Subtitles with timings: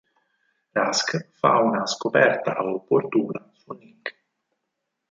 [0.77, 1.13] Rask
[1.43, 4.15] fa una scoperta opportuna su Nick.